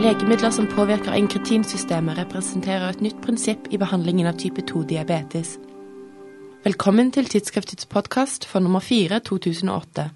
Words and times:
Legemidler 0.00 0.50
som 0.50 0.66
påvirker 0.66 1.12
inkretinsystemet, 1.12 2.16
representerer 2.18 2.88
et 2.88 3.02
nytt 3.04 3.18
prinsipp 3.20 3.66
i 3.68 3.76
behandlingen 3.76 4.30
av 4.30 4.38
type 4.40 4.62
2-diabetes. 4.64 5.58
Velkommen 6.64 7.10
til 7.12 7.28
tidsskriftets 7.28 7.84
podkast 7.84 8.46
for 8.48 8.64
nummer 8.64 8.80
4 8.80 9.18
2008. 9.28 10.06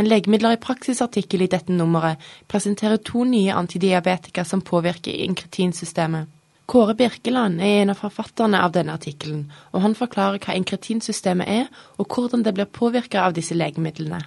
En 0.00 0.08
legemidler 0.08 0.56
i 0.56 0.62
praksis-artikkel 0.64 1.44
i 1.44 1.50
dette 1.52 1.76
nummeret 1.76 2.16
presenterer 2.48 2.96
to 2.96 3.28
nye 3.28 3.52
antidiabetika 3.52 4.44
som 4.48 4.64
påvirker 4.64 5.20
inkretinsystemet. 5.28 6.32
Kåre 6.64 6.96
Birkeland 6.96 7.60
er 7.60 7.82
en 7.82 7.92
av 7.92 8.00
forfatterne 8.00 8.64
av 8.64 8.72
denne 8.72 8.96
artikkelen, 8.96 9.50
og 9.76 9.84
han 9.84 9.98
forklarer 10.00 10.40
hva 10.40 10.56
inkretinsystemet 10.56 11.58
er, 11.60 11.68
og 12.00 12.08
hvordan 12.08 12.48
det 12.48 12.56
blir 12.56 12.72
påvirket 12.72 13.20
av 13.20 13.36
disse 13.36 13.52
legemidlene. 13.52 14.24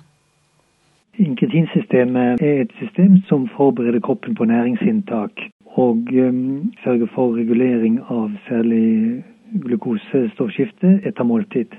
Inkretinsystemet 1.96 2.42
er 2.42 2.62
et 2.62 2.72
system 2.80 3.18
som 3.28 3.48
forbereder 3.58 4.00
kroppen 4.00 4.36
på 4.36 4.46
næringsinntak, 4.46 5.32
og 5.66 5.98
um, 6.12 6.74
sørger 6.84 7.08
for 7.16 7.36
regulering 7.36 8.00
av 8.10 8.32
særlig 8.50 9.24
glukosestoffskifte 9.64 11.00
etter 11.08 11.24
måltid. 11.24 11.72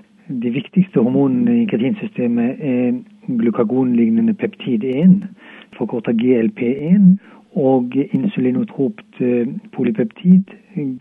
De 0.43 0.51
viktigste 0.51 1.01
hormonene 1.01 1.63
i 1.63 1.67
kretinsystemet 1.69 2.57
er 2.61 2.97
glukagonlignende 3.29 4.35
peptid 4.35 4.85
1, 4.85 5.29
forkorta 5.77 6.11
GLP1, 6.11 7.19
og 7.57 7.93
insulinotropt 8.13 9.21
eh, 9.21 9.47
polypeptid, 9.77 10.45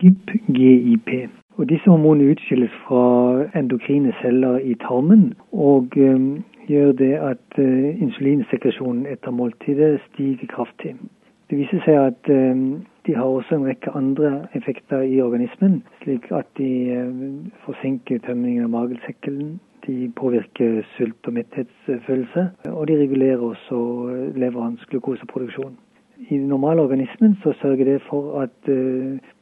GIP, 0.00 0.30
GIP. 0.56 1.10
Og 1.56 1.68
Disse 1.68 1.88
hormonene 1.90 2.30
utskilles 2.36 2.72
fra 2.84 3.44
endokrine 3.58 4.12
celler 4.20 4.58
i 4.58 4.74
tarmen 4.74 5.32
og 5.52 5.96
um, 5.96 6.44
gjør 6.68 6.92
det 6.92 7.12
at 7.14 7.58
uh, 7.58 8.02
insulinsekresjonen 8.02 9.06
etter 9.06 9.30
måltidet 9.30 10.00
stiger 10.08 10.50
kraftig. 10.50 10.96
Det 11.50 11.58
viser 11.60 11.82
seg 11.86 11.98
at 12.00 12.30
um, 12.32 12.82
de 13.06 13.14
har 13.14 13.24
også 13.24 13.54
en 13.54 13.68
rekke 13.68 13.92
andre 13.94 14.48
effekter 14.58 15.04
i 15.06 15.20
organismen, 15.22 15.82
slik 16.02 16.26
at 16.34 16.48
de 16.58 16.70
uh, 16.96 17.14
forsinker 17.66 18.22
tømmingen 18.26 18.66
av 18.66 18.74
magesekken, 18.74 19.58
de 19.86 20.10
påvirker 20.18 20.80
sult- 20.96 21.30
og 21.30 21.36
metthetsfølelse, 21.38 22.48
og 22.72 22.88
de 22.88 22.96
regulerer 22.98 23.42
også 23.52 23.76
leverens 24.34 24.82
glukoseproduksjon. 24.90 25.76
I 26.16 26.34
den 26.34 26.48
normale 26.48 26.82
organismen 26.82 27.36
så 27.42 27.52
sørger 27.60 27.84
det 27.84 28.02
for 28.08 28.40
at 28.40 28.70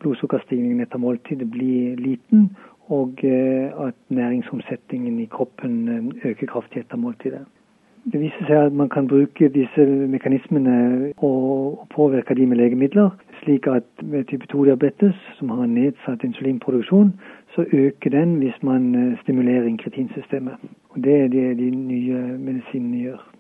blodsukkerstigningen 0.03 0.83
etter 0.83 0.99
måltidet 0.99 1.47
blir 1.51 1.95
liten, 1.97 2.49
og 2.89 3.11
uh, 3.25 3.87
at 3.87 3.95
næringsomsetningen 4.09 5.21
i 5.21 5.25
kroppen 5.27 5.89
uh, 5.89 6.31
øker 6.31 6.47
kraftig 6.47 6.81
etter 6.81 6.97
måltidet. 6.97 7.45
Det 8.13 8.21
viser 8.21 8.45
seg 8.47 8.67
at 8.67 8.73
man 8.73 8.89
kan 8.89 9.09
bruke 9.09 9.49
disse 9.49 9.87
mekanismene 9.87 11.13
og 11.17 11.87
påvirke 11.95 12.35
de 12.35 12.47
med 12.47 12.57
legemidler, 12.57 13.11
slik 13.43 13.67
at 13.67 13.87
ved 14.03 14.25
type 14.25 14.47
2-diabetes, 14.53 15.15
som 15.39 15.49
har 15.51 15.67
nedsatt 15.67 16.25
insulinproduksjon, 16.25 17.15
så 17.55 17.65
øker 17.73 18.11
den 18.11 18.35
hvis 18.43 18.63
man 18.63 19.17
stimulerer 19.23 19.65
inkretinsystemet. 19.65 20.55
Og 20.91 21.05
Det 21.05 21.15
er 21.21 21.29
det 21.29 21.59
de 21.59 21.71
nye 21.71 22.39
medisinene 22.39 22.99
gjør. 22.99 23.35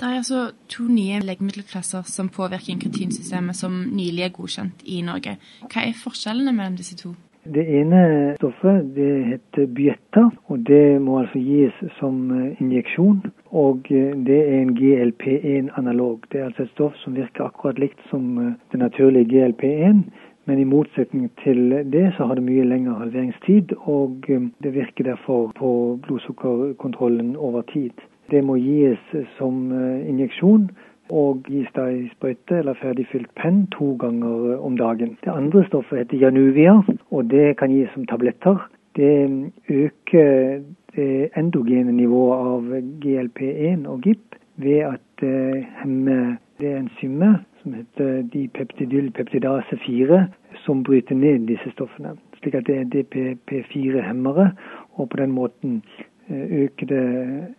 Det 0.00 0.02
er 0.02 0.16
altså 0.16 0.50
to 0.68 0.82
nye 0.82 1.20
legemiddelklasser 1.20 2.02
som 2.02 2.28
påvirker 2.28 2.70
inkretinsystemet, 2.70 3.56
som 3.56 3.72
nylig 3.72 4.22
er 4.22 4.28
godkjent 4.28 4.82
i 4.84 5.00
Norge. 5.00 5.36
Hva 5.60 5.84
er 5.84 5.94
forskjellene 6.04 6.52
mellom 6.52 6.76
disse 6.76 6.96
to? 6.96 7.14
Det 7.44 7.64
ene 7.76 7.98
stoffet 8.38 8.86
det 8.96 9.08
heter 9.28 9.66
Byetta, 9.76 10.30
og 10.48 10.62
det 10.64 11.00
må 11.04 11.18
altså 11.20 11.42
gis 11.44 11.80
som 11.98 12.30
eh, 12.32 12.60
injeksjon. 12.62 13.18
Og 13.52 13.90
eh, 13.92 14.14
det 14.16 14.38
er 14.40 14.62
en 14.62 14.72
GLP1-analog. 14.78 16.24
Det 16.32 16.40
er 16.40 16.46
altså 16.46 16.64
et 16.64 16.72
stoff 16.72 16.96
som 17.02 17.18
virker 17.18 17.44
akkurat 17.44 17.76
likt 17.82 18.00
som 18.08 18.38
eh, 18.40 18.54
det 18.72 18.80
naturlige 18.80 19.28
GLP1. 19.34 20.00
Men 20.48 20.62
i 20.62 20.64
motsetning 20.64 21.28
til 21.42 21.76
det 21.92 22.06
så 22.16 22.30
har 22.30 22.40
det 22.40 22.46
mye 22.48 22.64
lengre 22.64 22.96
halveringstid, 23.02 23.76
og 23.80 24.24
det 24.28 24.72
virker 24.74 25.04
derfor 25.04 25.52
på 25.56 25.70
blodsukkerkontrollen 26.04 27.36
over 27.36 27.62
tid. 27.72 27.92
Det 28.32 28.44
må 28.44 28.56
gis 28.60 29.00
som 29.38 29.72
injeksjon 30.04 30.68
og 31.10 31.42
gis 31.48 31.68
da 31.76 31.88
i 31.92 32.06
sprøyte 32.14 32.58
eller 32.58 32.78
ferdigfylt 32.80 33.30
penn 33.40 33.66
to 33.74 33.94
ganger 34.00 34.52
eh, 34.52 34.64
om 34.64 34.76
dagen. 34.76 35.16
Det 35.24 35.32
andre 35.32 35.64
stoffet 35.68 35.98
heter 35.98 36.22
Januvia, 36.24 36.78
og 37.10 37.30
det 37.30 37.56
kan 37.60 37.72
gis 37.74 37.92
som 37.94 38.06
tabletter. 38.06 38.68
Det 38.96 39.50
øker 39.68 40.60
det 40.96 41.28
endogene 41.36 41.92
nivået 41.92 42.38
av 42.38 42.70
GLP1 43.02 43.88
og 43.90 44.00
GIP 44.00 44.38
ved 44.56 44.80
at 44.94 45.02
det 45.20 45.66
hemmer 45.82 46.36
det 46.60 46.76
enzymet 46.78 47.42
som 47.62 47.74
heter 47.74 48.22
dipeptidylpeptidase 48.32 49.78
4, 49.86 50.26
som 50.64 50.82
bryter 50.84 51.14
ned 51.14 51.46
disse 51.48 51.70
stoffene. 51.72 52.14
Slik 52.38 52.54
at 52.54 52.66
det 52.66 52.76
er 52.76 52.90
DPP4-hemmere, 52.94 54.50
og 54.94 55.08
på 55.08 55.16
den 55.16 55.32
måten 55.32 55.82
Eh, 56.30 56.62
øke 56.62 56.86
det 56.86 57.04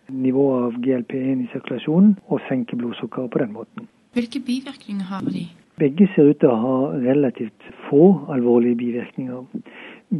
nivået 0.08 0.62
av 0.64 0.72
GLP1 0.72 1.42
i 1.44 1.48
sirkulasjonen 1.52 2.16
og 2.26 2.40
senke 2.48 2.76
blodsukkeret 2.76 3.30
på 3.30 3.38
den 3.38 3.52
måten. 3.52 3.88
Hvilke 4.12 4.40
bivirkninger 4.46 5.04
har 5.04 5.20
de? 5.20 5.46
Begge 5.78 6.08
ser 6.14 6.30
ut 6.30 6.40
til 6.40 6.50
å 6.50 6.56
ha 6.56 6.76
relativt 7.04 7.68
få 7.86 8.26
alvorlige 8.32 8.78
bivirkninger. 8.80 9.44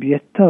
Bietta, 0.01 0.47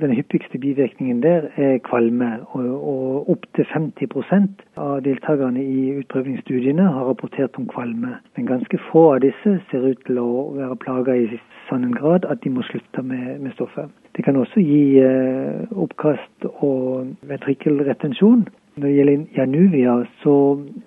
Den 0.00 0.14
hyppigste 0.16 0.58
bivirkningen 0.58 1.22
der 1.22 1.50
er 1.56 1.78
kvalme, 1.78 2.30
og, 2.50 2.66
og 2.92 3.30
opptil 3.30 3.64
50% 3.74 4.66
av 4.76 5.02
deltakerne 5.04 5.62
i 5.62 5.90
utprøvingsstudiene 6.00 6.82
har 6.82 7.10
rapportert 7.10 7.58
om 7.58 7.68
kvalme. 7.68 8.16
Men 8.36 8.46
ganske 8.46 8.78
få 8.90 9.12
av 9.14 9.20
disse 9.20 9.58
ser 9.70 9.90
ut 9.90 10.06
til 10.06 10.18
å 10.18 10.30
være 10.56 10.76
plaga 10.76 11.14
i 11.14 11.40
sånn 11.68 11.90
grad 11.92 12.24
at 12.24 12.42
de 12.42 12.50
må 12.50 12.62
slutte 12.70 13.02
med, 13.02 13.40
med 13.40 13.52
stoffet. 13.58 13.90
Det 14.16 14.24
kan 14.24 14.36
også 14.36 14.60
gi 14.60 14.98
eh, 14.98 15.70
oppkast 15.70 16.46
og 16.50 17.06
ventrikkelretensjon. 17.30 18.48
Når 18.76 18.86
det 18.86 18.96
gjelder 18.96 19.24
Januvia, 19.36 19.94
så 20.22 20.34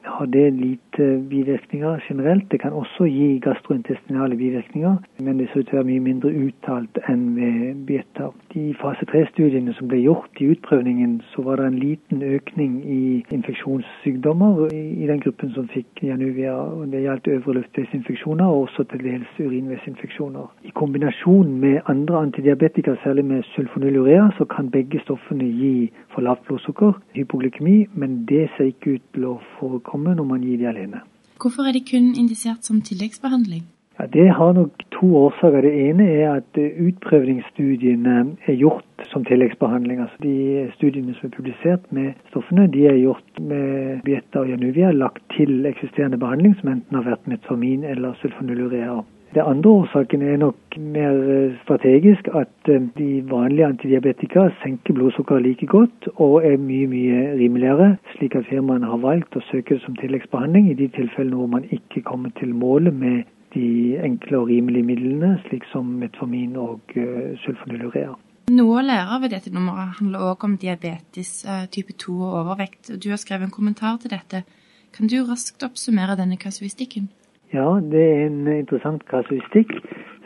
har 0.03 0.25
det 0.25 0.53
lite 0.53 0.92
bivirkninger 1.29 1.99
generelt. 2.07 2.51
Det 2.51 2.59
kan 2.61 2.73
også 2.73 3.05
gi 3.05 3.39
gastrointestinale 3.39 4.35
bivirkninger, 4.37 4.95
men 5.19 5.39
det 5.39 5.49
ser 5.49 5.59
ut 5.59 5.67
til 5.67 5.77
å 5.77 5.81
være 5.81 5.89
mye 5.89 6.03
mindre 6.07 6.31
uttalt 6.45 6.99
enn 7.09 7.23
ved 7.37 7.85
beta. 7.87 8.29
De 8.53 8.65
fase 8.81 9.05
3-studiene 9.11 9.73
som 9.77 9.89
ble 9.91 10.03
gjort 10.03 10.41
i 10.41 10.49
utprøvningen, 10.53 11.21
så 11.33 11.45
var 11.45 11.61
det 11.61 11.67
en 11.67 11.79
liten 11.81 12.23
økning 12.23 12.79
i 12.85 13.03
infeksjonssykdommer 13.33 14.73
i 14.73 15.07
den 15.09 15.23
gruppen 15.23 15.53
som 15.55 15.67
fikk 15.73 16.03
Januvia. 16.03 16.55
Det 16.91 17.03
gjaldt 17.05 17.31
øvre 17.37 17.57
luftveisinfeksjoner 17.59 18.45
og 18.45 18.67
også 18.67 18.87
til 18.91 19.03
dels 19.07 19.39
urinveisinfeksjoner. 19.39 20.51
I 20.63 20.75
kombinasjon 20.77 21.55
med 21.59 21.81
andre 21.89 22.21
antidiabetika, 22.27 22.95
særlig 23.03 23.25
med 23.25 23.43
sulfonylurea, 23.55 24.29
så 24.37 24.45
kan 24.45 24.69
begge 24.71 25.01
stoffene 25.03 25.49
gi 25.49 25.91
for 26.13 26.21
lavt 26.21 26.45
blodsukker, 26.47 26.93
hypoglykemi 27.17 27.87
men 27.93 28.25
det 28.29 28.47
ser 28.55 28.69
ikke 28.71 28.97
ut 28.97 29.05
til 29.15 29.25
å 29.31 29.37
forekomme 29.57 30.15
når 30.17 30.29
man 30.29 30.43
gir 30.45 30.59
de 30.61 30.69
alene. 30.83 31.01
Hvorfor 31.41 31.67
er 31.67 31.73
de 31.73 31.83
kun 31.91 32.13
indisert 32.15 32.63
som 32.63 32.81
tilleggsbehandling? 32.81 33.63
Ja, 33.99 34.05
Det 34.05 34.29
har 34.29 34.53
nok 34.53 34.71
to 34.91 35.05
årsaker. 35.15 35.61
Det 35.61 35.89
ene 35.89 36.03
er 36.09 36.31
at 36.33 36.57
utprøvningsstudiene 36.57 38.37
er 38.47 38.55
gjort 38.55 39.05
som 39.11 39.25
tilleggsbehandling. 39.25 39.99
Altså 39.99 40.17
De 40.23 40.71
studiene 40.75 41.13
som 41.13 41.29
er 41.29 41.35
publisert 41.35 41.91
med 41.91 42.13
stoffene, 42.29 42.67
de 42.67 42.85
er 42.87 42.97
gjort 42.97 43.39
med 43.39 44.01
Bietta 44.03 44.39
og 44.39 44.49
Januvia 44.49 44.91
lagt 44.91 45.23
til 45.37 45.65
eksisterende 45.65 46.17
behandling, 46.17 46.55
som 46.59 46.69
enten 46.69 46.95
har 46.95 47.03
vært 47.03 47.27
metformin 47.27 47.83
eller 47.83 48.13
sulfonylurea. 48.21 49.03
Det 49.33 49.41
andre 49.41 49.69
årsaken 49.69 50.21
er 50.21 50.35
nok 50.37 50.75
mer 50.77 51.15
eh, 51.35 51.53
strategisk, 51.63 52.27
at 52.37 52.69
eh, 52.69 52.81
de 52.97 53.07
vanlige 53.31 53.65
antidiabetika 53.65 54.43
senker 54.61 54.93
blodsukkeret 54.93 55.41
like 55.41 55.65
godt 55.65 56.07
og 56.15 56.45
er 56.45 56.59
mye 56.61 56.87
mye 56.91 57.21
rimeligere, 57.39 57.95
slik 58.15 58.35
at 58.37 58.45
firmaene 58.49 58.85
har 58.91 59.01
valgt 59.01 59.33
å 59.33 59.41
søke 59.47 59.73
det 59.73 59.85
som 59.85 59.95
tilleggsbehandling 59.97 60.67
i 60.69 60.75
de 60.77 60.89
tilfellene 60.97 61.39
hvor 61.39 61.49
man 61.55 61.65
ikke 61.77 62.03
kommer 62.05 62.29
til 62.37 62.53
målet 62.53 62.93
med 62.93 63.23
de 63.55 63.97
enkle 64.05 64.37
og 64.43 64.53
rimelige 64.53 64.85
midlene, 64.91 65.31
slik 65.47 65.65
som 65.71 65.89
metformin 66.03 66.53
og 66.57 66.93
uh, 66.97 67.33
sulfonylurea. 67.41 68.13
Noe 68.53 68.77
å 68.81 68.85
lære 68.85 69.19
ved 69.23 69.33
dette 69.33 69.53
nummeret 69.53 69.97
handler 69.97 70.29
også 70.29 70.49
om 70.49 70.55
diabetes 70.61 71.33
type 71.73 71.97
2 72.05 72.15
og 72.17 72.37
overvekt. 72.43 72.93
Du 73.01 73.09
har 73.13 73.21
skrevet 73.21 73.49
en 73.49 73.57
kommentar 73.57 73.97
til 74.01 74.13
dette. 74.13 74.45
Kan 74.93 75.09
du 75.09 75.21
raskt 75.25 75.65
oppsummere 75.65 76.17
denne 76.19 76.37
kasuistikken? 76.41 77.09
Ja, 77.53 77.79
det 77.91 78.01
er 78.01 78.25
en 78.25 78.47
interessant 78.47 79.03
kasuistikk 79.05 79.75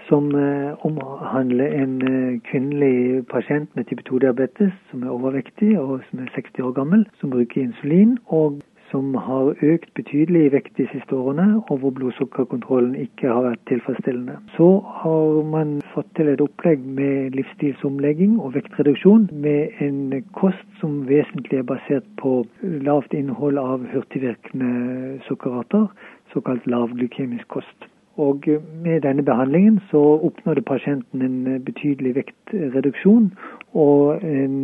som 0.08 0.30
eh, 0.36 0.86
omhandler 0.88 1.74
en 1.76 1.98
eh, 2.08 2.38
kvinnelig 2.48 3.26
pasient 3.28 3.76
med 3.76 3.90
type 3.90 4.06
2-diabetes 4.08 4.72
som 4.92 5.04
er 5.04 5.12
overvektig 5.12 5.74
og 5.80 6.06
som 6.08 6.24
er 6.24 6.32
60 6.38 6.64
år 6.70 6.72
gammel, 6.80 7.04
som 7.20 7.34
bruker 7.36 7.66
insulin, 7.66 8.16
og 8.28 8.62
som 8.92 9.16
har 9.20 9.52
økt 9.68 9.90
betydelig 10.00 10.46
i 10.46 10.52
vekt 10.54 10.78
de 10.80 10.86
siste 10.94 11.16
årene, 11.16 11.62
og 11.68 11.82
hvor 11.82 11.92
blodsukkerkontrollen 11.98 12.96
ikke 12.96 13.28
har 13.28 13.44
vært 13.50 13.64
tilfredsstillende. 13.68 14.38
Så 14.56 14.68
har 15.02 15.42
man 15.52 15.82
fått 15.94 16.08
til 16.16 16.32
et 16.32 16.44
opplegg 16.44 16.86
med 17.00 17.36
livsstilsomlegging 17.36 18.38
og 18.40 18.54
vektreduksjon 18.56 19.28
med 19.34 19.82
en 19.84 20.22
kost 20.40 20.64
som 20.80 21.02
vesentlig 21.10 21.60
er 21.60 21.68
basert 21.68 22.08
på 22.22 22.40
lavt 22.88 23.12
innhold 23.18 23.60
av 23.60 23.84
hurtigvirkende 23.92 25.20
sukkerarter, 25.28 25.90
såkalt 26.34 26.68
lavglykemisk 26.68 27.48
kost. 27.48 27.88
Og 28.18 28.48
med 28.84 29.02
denne 29.02 29.24
behandlingen 29.24 29.80
så 29.92 30.00
oppnådde 30.26 30.62
pasienten 30.62 31.22
en 31.22 31.64
betydelig 31.66 32.16
vektreduksjon. 32.16 33.34
Og 33.74 34.24
en 34.26 34.56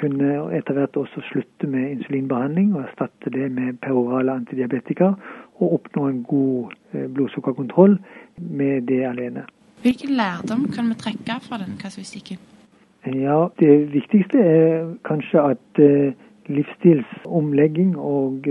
kunne 0.00 0.30
etter 0.58 0.74
hvert 0.74 0.96
også 0.96 1.22
slutte 1.30 1.70
med 1.70 1.90
insulinbehandling 1.90 2.74
og 2.74 2.82
erstatte 2.82 3.30
det 3.30 3.52
med 3.52 3.78
perorale 3.82 4.32
antidiabetika. 4.32 5.12
Og 5.62 5.72
oppnå 5.78 6.08
en 6.08 6.22
god 6.22 6.74
blodsukkerkontroll 7.14 7.98
med 8.38 8.82
det 8.90 9.04
alene. 9.06 9.46
Hvilken 9.82 10.10
lærdom 10.18 10.66
kan 10.74 10.88
vi 10.90 10.98
trekke 10.98 11.38
fra 11.46 11.60
denne 11.62 11.78
kasuistikken? 11.78 12.38
Ja, 13.06 13.46
Det 13.60 13.92
viktigste 13.92 14.38
er 14.38 14.94
kanskje 15.04 15.40
at 15.40 15.80
livsstilsomlegging 16.48 17.94
og 17.98 18.48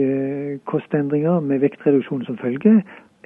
kostendringer 0.70 1.40
med 1.40 1.62
vektreduksjon 1.64 2.26
som 2.26 2.40
følge 2.42 2.80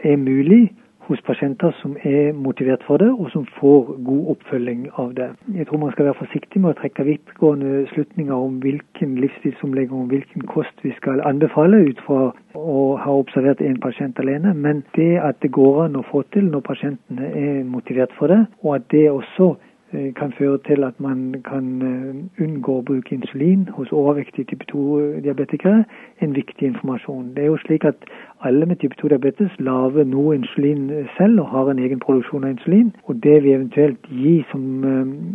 er 0.03 0.17
mulig 0.21 0.67
hos 1.07 1.21
pasienter 1.23 1.71
som 1.81 1.95
er 2.03 2.33
motivert 2.35 2.83
for 2.87 2.99
det, 3.01 3.07
og 3.07 3.29
som 3.31 3.45
får 3.59 3.93
god 4.07 4.31
oppfølging 4.33 4.87
av 4.99 5.13
det. 5.15 5.29
Jeg 5.55 5.67
tror 5.67 5.79
man 5.83 5.93
skal 5.95 6.09
være 6.09 6.19
forsiktig 6.19 6.61
med 6.61 6.73
å 6.73 6.79
trekke 6.81 7.05
vidtgående 7.07 7.85
slutninger 7.93 8.35
om 8.35 8.57
hvilken 8.63 9.15
livsstilsomlegging 9.23 10.01
og 10.03 10.11
hvilken 10.11 10.43
kost 10.51 10.83
vi 10.83 10.91
skal 10.97 11.23
anbefale 11.29 11.79
ut 11.87 12.03
fra 12.07 12.19
å 12.57 12.81
ha 13.03 13.15
observert 13.21 13.63
én 13.63 13.79
pasient 13.83 14.19
alene. 14.19 14.53
Men 14.53 14.83
det 14.97 15.13
at 15.23 15.39
det 15.45 15.53
går 15.55 15.85
an 15.85 15.99
å 16.01 16.05
få 16.11 16.25
til 16.35 16.51
når 16.51 16.65
pasientene 16.67 17.31
er 17.31 17.63
motivert 17.63 18.11
for 18.19 18.33
det, 18.33 18.43
og 18.63 18.75
at 18.81 18.91
det 18.91 19.07
også 19.13 19.53
Eh, 19.55 19.66
kan 19.91 20.33
føre 20.37 20.57
til 20.67 20.83
at 20.83 20.99
man 20.99 21.35
kan 21.49 21.67
eh, 21.81 22.43
unngå 22.43 22.73
å 22.79 22.83
bruke 22.83 23.15
insulin 23.15 23.69
hos 23.71 23.91
overvektige 23.95 24.49
type 24.49 24.65
2-diabetikere, 24.71 25.85
en 26.21 26.35
viktig 26.35 26.67
informasjon. 26.67 27.29
Det 27.35 27.43
er 27.43 27.47
jo 27.47 27.59
slik 27.63 27.85
at 27.87 27.95
alle 28.43 28.65
med 28.65 28.81
type 28.81 28.95
2-diabetes 28.99 29.55
lager 29.59 30.03
noe 30.03 30.35
insulin 30.35 30.89
selv 31.17 31.39
og 31.39 31.47
har 31.53 31.71
en 31.71 31.79
egen 31.79 32.03
produksjon 32.03 32.43
av 32.43 32.57
insulin. 32.57 32.91
Og 33.07 33.23
det 33.23 33.37
vi 33.43 33.53
eventuelt 33.55 34.11
gir 34.11 34.43
som 34.51 34.83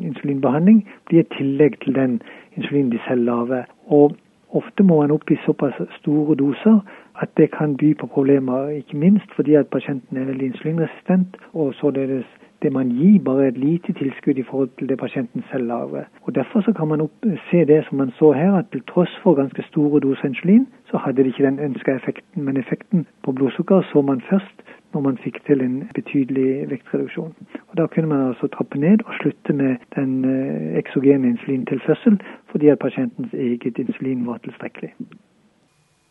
insulinbehandling, 0.05 0.85
blir 1.09 1.25
et 1.25 1.33
tillegg 1.39 1.81
til 1.81 1.97
den 1.97 2.21
insulinen 2.57 2.93
de 2.93 3.01
selv 3.09 3.25
lager. 3.25 3.65
Og 3.89 4.13
ofte 4.53 4.85
må 4.85 5.01
man 5.01 5.17
opp 5.17 5.33
i 5.33 5.41
såpass 5.47 5.81
store 6.03 6.37
doser 6.37 6.83
at 7.25 7.33
det 7.41 7.51
kan 7.57 7.77
by 7.81 7.95
på 7.97 8.07
problemer, 8.07 8.69
ikke 8.69 9.01
minst 9.01 9.33
fordi 9.37 9.55
at 9.55 9.73
pasienten 9.73 10.17
er 10.17 10.29
veldig 10.29 10.53
insulinresistent 10.53 11.37
og 11.53 11.75
således 11.81 12.29
det 12.63 12.73
man 12.73 12.89
gir, 12.99 13.21
bare 13.25 13.49
et 13.49 13.59
lite 13.59 13.93
tilskudd 13.93 14.39
i 14.39 14.47
forhold 14.51 14.71
til 14.79 14.89
det 14.89 14.99
pasienten 14.99 15.45
selv 15.51 15.67
lager. 15.67 16.05
Og 16.23 16.35
Derfor 16.35 16.61
så 16.61 16.73
kan 16.73 16.89
man 16.89 17.01
opp, 17.01 17.17
se 17.51 17.65
det 17.65 17.85
som 17.89 17.99
man 17.99 18.11
så 18.19 18.33
her, 18.33 18.53
at 18.59 18.65
til 18.73 18.83
tross 18.93 19.13
for 19.23 19.35
ganske 19.35 19.63
store 19.71 20.01
doser 20.01 20.25
insulin, 20.25 20.67
så 20.91 20.97
hadde 20.97 21.17
det 21.17 21.27
ikke 21.27 21.47
den 21.47 21.59
ønska 21.59 21.91
effekten. 21.97 22.45
Men 22.45 22.57
effekten 22.57 23.07
på 23.25 23.33
blodsukker 23.33 23.83
så 23.93 24.03
man 24.03 24.23
først 24.31 24.57
når 24.93 25.01
man 25.01 25.19
fikk 25.25 25.39
til 25.47 25.61
en 25.65 25.77
betydelig 25.95 26.71
vektreduksjon. 26.71 27.35
Og 27.69 27.77
Da 27.77 27.87
kunne 27.87 28.09
man 28.09 28.29
altså 28.29 28.47
trappe 28.47 28.79
ned 28.79 28.99
og 29.07 29.15
slutte 29.21 29.53
med 29.53 29.77
den 29.97 30.25
eh, 30.25 30.79
eksogene 30.79 31.29
insulintilførsel 31.29 32.21
fordi 32.51 32.69
at 32.69 32.79
pasientens 32.79 33.33
eget 33.35 33.79
insulin 33.79 34.27
var 34.27 34.39
tilstrekkelig. 34.39 34.93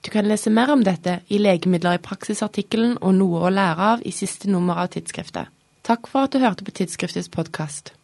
Du 0.06 0.10
kan 0.12 0.26
lese 0.26 0.50
mer 0.50 0.72
om 0.74 0.84
dette 0.84 1.20
i 1.30 1.38
Legemidler 1.38 1.94
i 1.94 2.06
praksis-artikkelen 2.10 2.98
og 3.02 3.14
Noe 3.14 3.46
å 3.46 3.54
lære 3.54 3.90
av 3.94 4.00
i 4.06 4.12
siste 4.12 4.50
nummer 4.50 4.82
av 4.82 4.88
tidsskriftet. 4.96 5.61
Takk 5.82 6.06
for 6.08 6.28
at 6.28 6.34
du 6.34 6.40
hørte 6.40 6.64
på 6.64 6.72
Tidsskriftets 6.78 7.30
podkast. 7.30 7.96